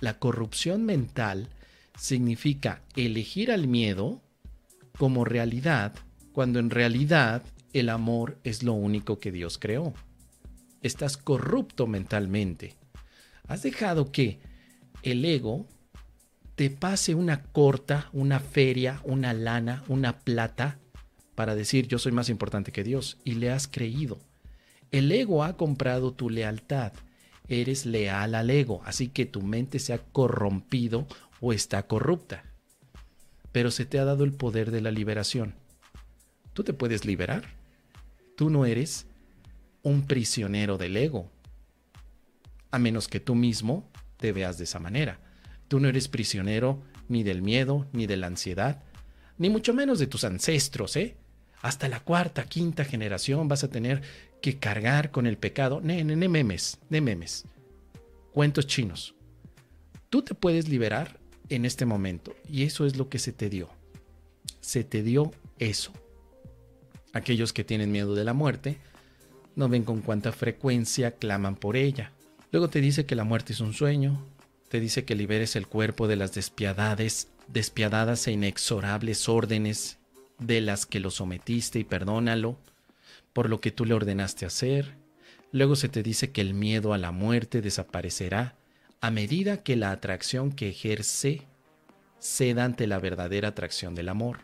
la 0.00 0.18
corrupción 0.18 0.84
mental 0.84 1.48
significa 1.98 2.82
elegir 2.94 3.50
al 3.50 3.66
miedo 3.66 4.22
como 4.98 5.24
realidad, 5.24 5.94
cuando 6.32 6.58
en 6.58 6.70
realidad 6.70 7.42
el 7.72 7.88
amor 7.88 8.38
es 8.44 8.62
lo 8.62 8.72
único 8.72 9.18
que 9.18 9.32
Dios 9.32 9.58
creó. 9.58 9.94
Estás 10.82 11.16
corrupto 11.16 11.86
mentalmente. 11.86 12.76
Has 13.48 13.62
dejado 13.62 14.12
que 14.12 14.40
el 15.02 15.24
ego 15.24 15.66
te 16.54 16.70
pase 16.70 17.14
una 17.14 17.42
corta, 17.42 18.08
una 18.12 18.40
feria, 18.40 19.00
una 19.04 19.34
lana, 19.34 19.84
una 19.88 20.20
plata 20.20 20.78
para 21.36 21.54
decir 21.54 21.86
yo 21.86 22.00
soy 22.00 22.10
más 22.10 22.28
importante 22.28 22.72
que 22.72 22.82
Dios 22.82 23.18
y 23.22 23.34
le 23.34 23.52
has 23.52 23.68
creído. 23.68 24.18
El 24.90 25.12
ego 25.12 25.44
ha 25.44 25.56
comprado 25.56 26.12
tu 26.12 26.30
lealtad. 26.30 26.92
Eres 27.48 27.86
leal 27.86 28.34
al 28.34 28.50
ego, 28.50 28.82
así 28.84 29.08
que 29.08 29.26
tu 29.26 29.42
mente 29.42 29.78
se 29.78 29.92
ha 29.92 29.98
corrompido 29.98 31.06
o 31.40 31.52
está 31.52 31.86
corrupta. 31.86 32.42
Pero 33.52 33.70
se 33.70 33.86
te 33.86 34.00
ha 34.00 34.04
dado 34.04 34.24
el 34.24 34.32
poder 34.32 34.72
de 34.72 34.80
la 34.80 34.90
liberación. 34.90 35.54
Tú 36.54 36.64
te 36.64 36.72
puedes 36.72 37.04
liberar. 37.04 37.44
Tú 38.36 38.50
no 38.50 38.66
eres 38.66 39.06
un 39.82 40.06
prisionero 40.06 40.78
del 40.78 40.96
ego, 40.96 41.30
a 42.70 42.78
menos 42.78 43.08
que 43.08 43.20
tú 43.20 43.34
mismo 43.34 43.88
te 44.16 44.32
veas 44.32 44.58
de 44.58 44.64
esa 44.64 44.80
manera. 44.80 45.20
Tú 45.68 45.80
no 45.80 45.88
eres 45.88 46.08
prisionero 46.08 46.82
ni 47.08 47.22
del 47.22 47.42
miedo, 47.42 47.86
ni 47.92 48.06
de 48.06 48.16
la 48.16 48.26
ansiedad, 48.26 48.82
ni 49.38 49.48
mucho 49.48 49.74
menos 49.74 49.98
de 49.98 50.06
tus 50.06 50.24
ancestros, 50.24 50.96
¿eh? 50.96 51.16
Hasta 51.66 51.88
la 51.88 51.98
cuarta, 51.98 52.44
quinta 52.44 52.84
generación 52.84 53.48
vas 53.48 53.64
a 53.64 53.68
tener 53.68 54.00
que 54.40 54.56
cargar 54.56 55.10
con 55.10 55.26
el 55.26 55.36
pecado. 55.36 55.80
Ne, 55.80 56.04
ne, 56.04 56.14
ne 56.14 56.28
memes, 56.28 56.78
ne 56.90 57.00
memes. 57.00 57.44
Cuentos 58.32 58.68
chinos. 58.68 59.16
Tú 60.08 60.22
te 60.22 60.36
puedes 60.36 60.68
liberar 60.68 61.18
en 61.48 61.64
este 61.64 61.84
momento 61.84 62.36
y 62.48 62.62
eso 62.62 62.86
es 62.86 62.96
lo 62.96 63.08
que 63.08 63.18
se 63.18 63.32
te 63.32 63.50
dio. 63.50 63.68
Se 64.60 64.84
te 64.84 65.02
dio 65.02 65.32
eso. 65.58 65.92
Aquellos 67.12 67.52
que 67.52 67.64
tienen 67.64 67.90
miedo 67.90 68.14
de 68.14 68.22
la 68.22 68.32
muerte 68.32 68.78
no 69.56 69.68
ven 69.68 69.82
con 69.82 70.02
cuánta 70.02 70.30
frecuencia 70.30 71.16
claman 71.16 71.56
por 71.56 71.76
ella. 71.76 72.12
Luego 72.52 72.68
te 72.68 72.80
dice 72.80 73.06
que 73.06 73.16
la 73.16 73.24
muerte 73.24 73.54
es 73.54 73.60
un 73.60 73.74
sueño, 73.74 74.24
te 74.68 74.78
dice 74.78 75.04
que 75.04 75.16
liberes 75.16 75.56
el 75.56 75.66
cuerpo 75.66 76.06
de 76.06 76.14
las 76.14 76.32
despiadades, 76.32 77.26
despiadadas 77.48 78.24
e 78.28 78.30
inexorables 78.30 79.28
órdenes 79.28 79.98
de 80.38 80.60
las 80.60 80.86
que 80.86 81.00
lo 81.00 81.10
sometiste 81.10 81.78
y 81.78 81.84
perdónalo 81.84 82.58
por 83.32 83.50
lo 83.50 83.60
que 83.60 83.70
tú 83.70 83.84
le 83.84 83.94
ordenaste 83.94 84.46
hacer. 84.46 84.94
Luego 85.52 85.76
se 85.76 85.88
te 85.88 86.02
dice 86.02 86.32
que 86.32 86.40
el 86.40 86.54
miedo 86.54 86.92
a 86.92 86.98
la 86.98 87.12
muerte 87.12 87.62
desaparecerá 87.62 88.56
a 89.00 89.10
medida 89.10 89.62
que 89.62 89.76
la 89.76 89.90
atracción 89.90 90.52
que 90.52 90.70
ejerce 90.70 91.42
ceda 92.18 92.64
ante 92.64 92.86
la 92.86 92.98
verdadera 92.98 93.48
atracción 93.48 93.94
del 93.94 94.08
amor. 94.08 94.40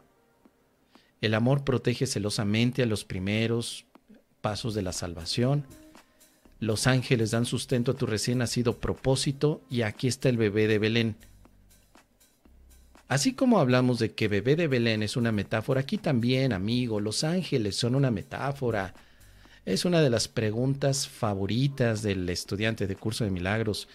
El 1.20 1.34
amor 1.34 1.64
protege 1.64 2.06
celosamente 2.06 2.82
a 2.82 2.86
los 2.86 3.04
primeros 3.04 3.86
pasos 4.40 4.74
de 4.74 4.82
la 4.82 4.92
salvación, 4.92 5.66
los 6.62 6.86
ángeles 6.86 7.32
dan 7.32 7.44
sustento 7.44 7.90
a 7.90 7.96
tu 7.96 8.06
recién 8.06 8.38
nacido 8.38 8.78
propósito 8.78 9.62
y 9.68 9.82
aquí 9.82 10.06
está 10.06 10.28
el 10.28 10.36
bebé 10.36 10.68
de 10.68 10.78
Belén. 10.78 11.16
Así 13.12 13.34
como 13.34 13.58
hablamos 13.58 13.98
de 13.98 14.14
que 14.14 14.26
bebé 14.26 14.56
de 14.56 14.68
Belén 14.68 15.02
es 15.02 15.18
una 15.18 15.32
metáfora, 15.32 15.82
aquí 15.82 15.98
también, 15.98 16.54
amigo, 16.54 16.98
los 16.98 17.24
ángeles 17.24 17.76
son 17.76 17.94
una 17.94 18.10
metáfora. 18.10 18.94
Es 19.66 19.84
una 19.84 20.00
de 20.00 20.08
las 20.08 20.28
preguntas 20.28 21.08
favoritas 21.08 22.00
del 22.00 22.26
estudiante 22.30 22.86
de 22.86 22.96
curso 22.96 23.24
de 23.24 23.30
milagros. 23.30 23.86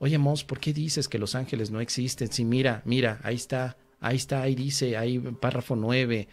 Oye, 0.00 0.18
Mos, 0.18 0.42
¿por 0.42 0.58
qué 0.58 0.72
dices 0.72 1.06
que 1.06 1.20
los 1.20 1.36
ángeles 1.36 1.70
no 1.70 1.80
existen? 1.80 2.32
Sí, 2.32 2.44
mira, 2.44 2.82
mira, 2.84 3.20
ahí 3.22 3.36
está, 3.36 3.76
ahí 4.00 4.16
está, 4.16 4.42
ahí 4.42 4.56
dice, 4.56 4.96
ahí 4.96 5.20
párrafo 5.20 5.76
9. 5.76 6.26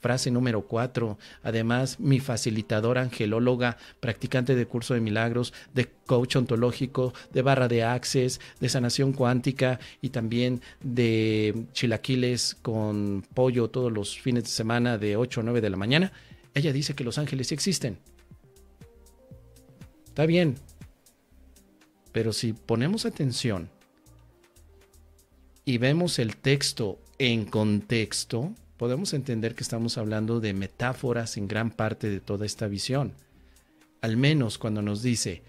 Frase 0.00 0.30
número 0.30 0.62
cuatro. 0.62 1.18
Además, 1.42 1.98
mi 1.98 2.20
facilitadora 2.20 3.02
angelóloga, 3.02 3.78
practicante 4.00 4.54
de 4.54 4.66
curso 4.66 4.94
de 4.94 5.00
milagros, 5.00 5.52
de 5.74 5.88
coach 6.06 6.36
ontológico, 6.36 7.12
de 7.32 7.42
barra 7.42 7.68
de 7.68 7.82
access, 7.82 8.40
de 8.60 8.68
sanación 8.68 9.12
cuántica 9.12 9.80
y 10.00 10.10
también 10.10 10.60
de 10.80 11.66
chilaquiles 11.72 12.56
con 12.62 13.24
pollo 13.34 13.70
todos 13.70 13.92
los 13.92 14.18
fines 14.18 14.44
de 14.44 14.50
semana 14.50 14.98
de 14.98 15.16
8 15.16 15.40
o 15.40 15.42
9 15.42 15.60
de 15.60 15.70
la 15.70 15.76
mañana. 15.76 16.12
Ella 16.54 16.72
dice 16.72 16.94
que 16.94 17.04
los 17.04 17.18
ángeles 17.18 17.48
sí 17.48 17.54
existen. 17.54 17.98
Está 20.06 20.26
bien. 20.26 20.56
Pero 22.12 22.32
si 22.32 22.52
ponemos 22.52 23.06
atención 23.06 23.70
y 25.64 25.78
vemos 25.78 26.18
el 26.18 26.36
texto 26.36 26.98
en 27.18 27.44
contexto, 27.44 28.54
podemos 28.78 29.12
entender 29.12 29.54
que 29.54 29.62
estamos 29.62 29.98
hablando 29.98 30.40
de 30.40 30.54
metáforas 30.54 31.36
en 31.36 31.48
gran 31.48 31.70
parte 31.70 32.08
de 32.08 32.20
toda 32.20 32.46
esta 32.46 32.68
visión. 32.68 33.12
Al 34.00 34.16
menos 34.16 34.56
cuando 34.56 34.80
nos 34.80 35.02
dice, 35.02 35.42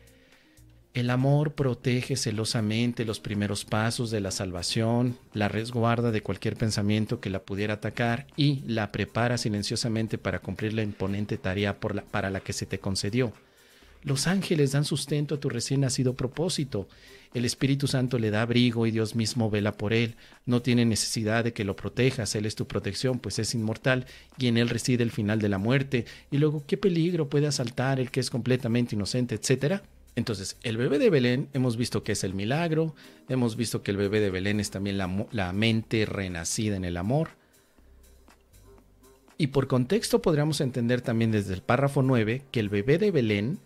el 0.96 1.12
amor 1.12 1.54
protege 1.54 2.16
celosamente 2.16 3.06
los 3.06 3.20
primeros 3.20 3.64
pasos 3.64 4.10
de 4.10 4.20
la 4.20 4.32
salvación, 4.32 5.18
la 5.34 5.48
resguarda 5.48 6.12
de 6.12 6.22
cualquier 6.22 6.58
pensamiento 6.58 7.22
que 7.22 7.30
la 7.30 7.44
pudiera 7.44 7.76
atacar 7.76 8.26
y 8.36 8.64
la 8.66 8.92
prepara 8.92 9.38
silenciosamente 9.38 10.18
para 10.18 10.40
cumplir 10.40 10.74
la 10.74 10.82
imponente 10.82 11.38
tarea 11.38 11.80
para 11.80 12.32
la 12.32 12.40
que 12.40 12.54
se 12.54 12.66
te 12.66 12.80
concedió. 12.80 13.32
Los 14.04 14.28
ángeles 14.28 14.72
dan 14.72 14.86
sustento 14.86 15.36
a 15.36 15.40
tu 15.40 15.50
recién 15.50 15.82
nacido 15.82 16.16
propósito. 16.16 16.88
El 17.34 17.46
Espíritu 17.46 17.88
Santo 17.88 18.18
le 18.18 18.32
da 18.32 18.42
abrigo 18.42 18.88
y 18.88 18.92
Dios 18.92 19.16
mismo 19.16 19.50
vela 19.50 19.74
por 19.74 19.94
él. 19.94 20.16
No 20.46 20.62
tiene 20.62 20.86
necesidad 20.86 21.44
de 21.44 21.54
que 21.54 21.64
lo 21.64 21.76
protejas, 21.76 22.34
Él 22.36 22.46
es 22.46 22.56
tu 22.56 22.66
protección, 22.66 23.20
pues 23.20 23.38
es 23.38 23.54
inmortal 23.54 24.06
y 24.38 24.48
en 24.48 24.58
Él 24.58 24.70
reside 24.70 25.04
el 25.04 25.12
final 25.12 25.40
de 25.40 25.50
la 25.50 25.60
muerte. 25.60 26.06
Y 26.32 26.38
luego, 26.38 26.64
¿qué 26.66 26.78
peligro 26.78 27.30
puede 27.30 27.48
asaltar 27.48 28.00
el 28.00 28.10
que 28.10 28.20
es 28.20 28.30
completamente 28.30 28.96
inocente, 28.96 29.36
etcétera? 29.36 29.84
Entonces, 30.16 30.58
el 30.64 30.78
bebé 30.78 31.00
de 31.00 31.10
Belén 31.10 31.50
hemos 31.54 31.78
visto 31.78 32.04
que 32.04 32.14
es 32.14 32.24
el 32.24 32.34
milagro, 32.34 32.96
hemos 33.30 33.56
visto 33.56 33.84
que 33.84 33.92
el 33.92 33.98
bebé 33.98 34.20
de 34.20 34.30
Belén 34.30 34.60
es 34.60 34.72
también 34.72 34.98
la, 34.98 35.54
mente 35.54 36.06
renacida 36.06 36.76
en 36.76 36.84
el 36.84 36.98
amor. 36.98 37.30
Y 39.38 39.48
por 39.48 39.68
contexto 39.68 40.22
podríamos 40.22 40.60
entender 40.60 41.02
también 41.02 41.32
desde 41.32 41.54
el 41.54 41.62
párrafo 41.62 42.02
9 42.02 42.42
que 42.52 42.60
el 42.60 42.68
bebé 42.68 42.98
de 42.98 43.12
Belén 43.12 43.60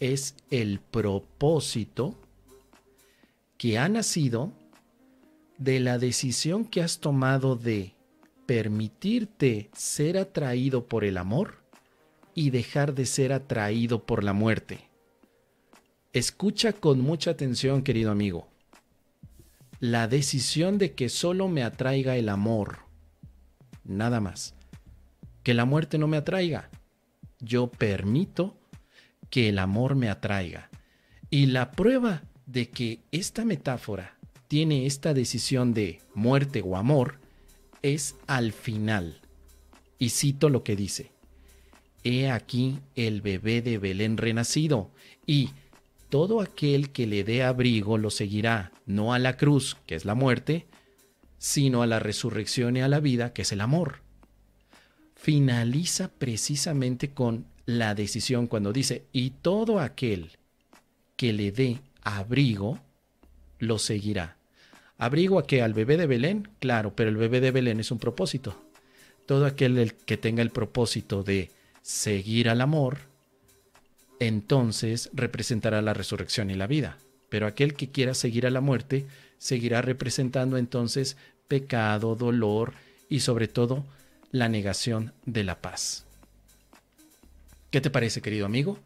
es 0.00 0.36
el 0.50 0.80
propósito 0.80 2.14
que 3.56 3.78
ha 3.78 3.88
nacido 3.88 4.52
de 5.58 5.80
la 5.80 5.98
decisión 5.98 6.64
que 6.64 6.82
has 6.82 6.98
tomado 6.98 7.56
de 7.56 7.94
permitirte 8.46 9.70
ser 9.72 10.18
atraído 10.18 10.86
por 10.86 11.04
el 11.04 11.16
amor 11.16 11.62
y 12.34 12.50
dejar 12.50 12.94
de 12.94 13.06
ser 13.06 13.32
atraído 13.32 14.04
por 14.04 14.24
la 14.24 14.32
muerte. 14.32 14.88
Escucha 16.12 16.72
con 16.72 17.00
mucha 17.00 17.30
atención, 17.30 17.82
querido 17.82 18.10
amigo. 18.10 18.48
La 19.80 20.08
decisión 20.08 20.78
de 20.78 20.94
que 20.94 21.08
solo 21.08 21.48
me 21.48 21.62
atraiga 21.62 22.16
el 22.16 22.28
amor, 22.28 22.80
nada 23.84 24.20
más. 24.20 24.54
Que 25.42 25.54
la 25.54 25.64
muerte 25.64 25.98
no 25.98 26.06
me 26.06 26.16
atraiga. 26.16 26.70
Yo 27.40 27.70
permito 27.70 28.56
que 29.34 29.48
el 29.48 29.58
amor 29.58 29.96
me 29.96 30.10
atraiga. 30.10 30.70
Y 31.28 31.46
la 31.46 31.72
prueba 31.72 32.22
de 32.46 32.70
que 32.70 33.00
esta 33.10 33.44
metáfora 33.44 34.16
tiene 34.46 34.86
esta 34.86 35.12
decisión 35.12 35.74
de 35.74 36.00
muerte 36.14 36.62
o 36.64 36.76
amor 36.76 37.18
es 37.82 38.14
al 38.28 38.52
final. 38.52 39.20
Y 39.98 40.10
cito 40.10 40.50
lo 40.50 40.62
que 40.62 40.76
dice. 40.76 41.10
He 42.04 42.30
aquí 42.30 42.78
el 42.94 43.22
bebé 43.22 43.60
de 43.60 43.78
Belén 43.78 44.18
renacido, 44.18 44.92
y 45.26 45.50
todo 46.10 46.40
aquel 46.40 46.90
que 46.90 47.08
le 47.08 47.24
dé 47.24 47.42
abrigo 47.42 47.98
lo 47.98 48.10
seguirá, 48.10 48.70
no 48.86 49.14
a 49.14 49.18
la 49.18 49.36
cruz, 49.36 49.76
que 49.86 49.96
es 49.96 50.04
la 50.04 50.14
muerte, 50.14 50.68
sino 51.38 51.82
a 51.82 51.88
la 51.88 51.98
resurrección 51.98 52.76
y 52.76 52.82
a 52.82 52.88
la 52.88 53.00
vida, 53.00 53.32
que 53.32 53.42
es 53.42 53.50
el 53.50 53.62
amor. 53.62 53.96
Finaliza 55.16 56.12
precisamente 56.12 57.10
con 57.10 57.52
la 57.66 57.94
decisión 57.94 58.46
cuando 58.46 58.72
dice, 58.72 59.04
y 59.12 59.30
todo 59.30 59.80
aquel 59.80 60.30
que 61.16 61.32
le 61.32 61.52
dé 61.52 61.80
abrigo, 62.02 62.78
lo 63.58 63.78
seguirá. 63.78 64.36
¿Abrigo 64.98 65.38
a 65.38 65.46
que 65.46 65.62
¿Al 65.62 65.74
bebé 65.74 65.96
de 65.96 66.06
Belén? 66.06 66.48
Claro, 66.60 66.94
pero 66.94 67.10
el 67.10 67.16
bebé 67.16 67.40
de 67.40 67.50
Belén 67.50 67.80
es 67.80 67.90
un 67.90 67.98
propósito. 67.98 68.56
Todo 69.26 69.46
aquel 69.46 69.94
que 70.06 70.16
tenga 70.16 70.42
el 70.42 70.50
propósito 70.50 71.22
de 71.22 71.50
seguir 71.82 72.48
al 72.48 72.60
amor, 72.60 72.98
entonces 74.20 75.10
representará 75.12 75.82
la 75.82 75.94
resurrección 75.94 76.50
y 76.50 76.54
la 76.54 76.66
vida. 76.66 76.98
Pero 77.28 77.46
aquel 77.46 77.74
que 77.74 77.90
quiera 77.90 78.14
seguir 78.14 78.46
a 78.46 78.50
la 78.50 78.60
muerte, 78.60 79.06
seguirá 79.38 79.82
representando 79.82 80.56
entonces 80.56 81.16
pecado, 81.48 82.14
dolor 82.14 82.74
y 83.08 83.20
sobre 83.20 83.48
todo 83.48 83.84
la 84.30 84.48
negación 84.48 85.12
de 85.26 85.44
la 85.44 85.60
paz. 85.60 86.06
¿Qué 87.74 87.80
te 87.80 87.90
parece, 87.90 88.22
querido 88.22 88.46
amigo? 88.46 88.78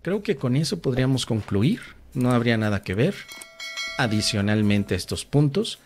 Creo 0.00 0.22
que 0.22 0.36
con 0.36 0.54
eso 0.54 0.80
podríamos 0.80 1.26
concluir 1.26 1.80
no 2.14 2.30
habría 2.30 2.56
nada 2.56 2.84
que 2.84 2.94
ver. 2.94 3.16
Adicionalmente 3.98 4.94
a 4.94 4.96
estos 4.96 5.24
puntos, 5.24 5.80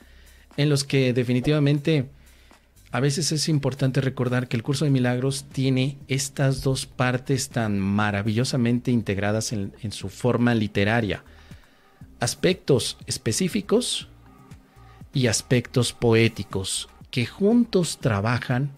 en 0.58 0.68
los 0.68 0.84
que 0.84 1.14
definitivamente 1.14 2.10
a 2.90 3.00
veces 3.00 3.32
es 3.32 3.48
importante 3.48 4.02
recordar 4.02 4.48
que 4.48 4.58
el 4.58 4.62
curso 4.62 4.84
de 4.84 4.90
milagros 4.90 5.46
tiene 5.50 5.96
estas 6.08 6.62
dos 6.62 6.84
partes 6.84 7.48
tan 7.48 7.78
maravillosamente 7.78 8.90
integradas 8.90 9.54
en, 9.54 9.72
en 9.80 9.90
su 9.90 10.10
forma 10.10 10.54
literaria. 10.54 11.24
Aspectos 12.20 12.98
específicos 13.06 14.08
y 15.14 15.28
aspectos 15.28 15.94
poéticos 15.94 16.90
que 17.10 17.24
juntos 17.24 17.96
trabajan 17.98 18.72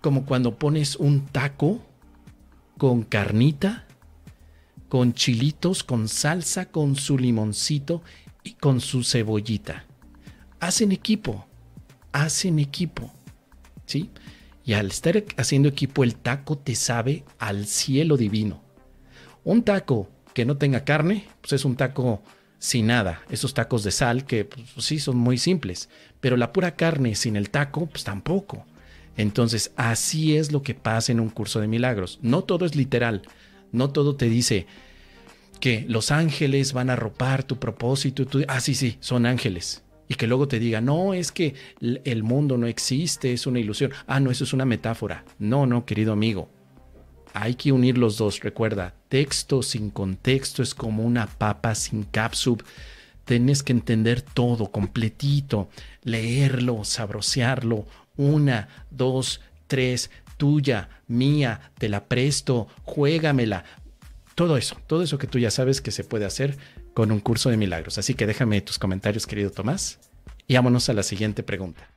como 0.00 0.24
cuando 0.24 0.54
pones 0.54 0.96
un 0.96 1.26
taco 1.26 1.84
con 2.78 3.02
carnita 3.02 3.88
con 4.88 5.12
chilitos, 5.12 5.84
con 5.84 6.08
salsa, 6.08 6.66
con 6.66 6.96
su 6.96 7.18
limoncito 7.18 8.02
y 8.42 8.54
con 8.54 8.80
su 8.80 9.04
cebollita. 9.04 9.84
Hacen 10.60 10.92
equipo, 10.92 11.46
hacen 12.12 12.58
equipo, 12.58 13.12
¿sí? 13.86 14.10
Y 14.64 14.72
al 14.72 14.88
estar 14.88 15.22
haciendo 15.36 15.68
equipo, 15.68 16.04
el 16.04 16.16
taco 16.16 16.58
te 16.58 16.74
sabe 16.74 17.24
al 17.38 17.66
cielo 17.66 18.16
divino. 18.16 18.62
Un 19.44 19.62
taco 19.62 20.10
que 20.34 20.44
no 20.44 20.56
tenga 20.56 20.84
carne, 20.84 21.26
pues 21.40 21.54
es 21.54 21.64
un 21.64 21.76
taco 21.76 22.22
sin 22.58 22.86
nada. 22.88 23.22
Esos 23.30 23.54
tacos 23.54 23.84
de 23.84 23.90
sal 23.90 24.24
que 24.24 24.44
pues, 24.44 24.66
sí 24.78 24.98
son 24.98 25.16
muy 25.16 25.38
simples, 25.38 25.88
pero 26.20 26.36
la 26.36 26.52
pura 26.52 26.76
carne 26.76 27.14
sin 27.14 27.36
el 27.36 27.50
taco, 27.50 27.86
pues 27.86 28.04
tampoco. 28.04 28.66
Entonces, 29.18 29.72
así 29.76 30.36
es 30.36 30.52
lo 30.52 30.62
que 30.62 30.74
pasa 30.74 31.10
en 31.10 31.18
un 31.18 31.28
curso 31.28 31.60
de 31.60 31.66
milagros. 31.66 32.20
No 32.22 32.44
todo 32.44 32.64
es 32.64 32.76
literal. 32.76 33.22
No 33.72 33.90
todo 33.90 34.14
te 34.14 34.28
dice 34.28 34.66
que 35.58 35.84
los 35.88 36.12
ángeles 36.12 36.72
van 36.72 36.88
a 36.88 36.96
ropar 36.96 37.42
tu 37.42 37.58
propósito. 37.58 38.26
tú, 38.26 38.44
ah, 38.46 38.60
sí, 38.60 38.76
sí, 38.76 38.96
son 39.00 39.26
ángeles. 39.26 39.82
Y 40.06 40.14
que 40.14 40.28
luego 40.28 40.46
te 40.46 40.60
diga, 40.60 40.80
no, 40.80 41.14
es 41.14 41.32
que 41.32 41.54
el 41.80 42.22
mundo 42.22 42.56
no 42.56 42.68
existe, 42.68 43.32
es 43.32 43.46
una 43.48 43.58
ilusión. 43.58 43.90
Ah, 44.06 44.20
no, 44.20 44.30
eso 44.30 44.44
es 44.44 44.52
una 44.52 44.64
metáfora. 44.64 45.24
No, 45.40 45.66
no, 45.66 45.84
querido 45.84 46.12
amigo. 46.12 46.48
Hay 47.34 47.56
que 47.56 47.72
unir 47.72 47.98
los 47.98 48.18
dos. 48.18 48.38
Recuerda, 48.40 48.94
texto 49.08 49.64
sin 49.64 49.90
contexto 49.90 50.62
es 50.62 50.76
como 50.76 51.02
una 51.02 51.26
papa 51.26 51.74
sin 51.74 52.04
cápsula. 52.04 52.64
Tienes 53.24 53.64
que 53.64 53.72
entender 53.72 54.22
todo 54.22 54.70
completito, 54.70 55.68
leerlo, 56.04 56.84
sabrosearlo. 56.84 57.84
Una, 58.18 58.68
dos, 58.90 59.40
tres, 59.66 60.10
tuya, 60.36 60.90
mía, 61.06 61.72
te 61.78 61.88
la 61.88 62.04
presto, 62.04 62.68
juégamela. 62.84 63.64
Todo 64.34 64.58
eso, 64.58 64.76
todo 64.86 65.02
eso 65.02 65.16
que 65.16 65.26
tú 65.26 65.38
ya 65.38 65.50
sabes 65.50 65.80
que 65.80 65.90
se 65.90 66.04
puede 66.04 66.26
hacer 66.26 66.58
con 66.92 67.10
un 67.10 67.20
curso 67.20 67.48
de 67.48 67.56
milagros. 67.56 67.96
Así 67.96 68.14
que 68.14 68.26
déjame 68.26 68.60
tus 68.60 68.78
comentarios, 68.78 69.26
querido 69.26 69.50
Tomás, 69.50 69.98
y 70.46 70.54
vámonos 70.54 70.88
a 70.90 70.92
la 70.92 71.02
siguiente 71.02 71.42
pregunta. 71.42 71.88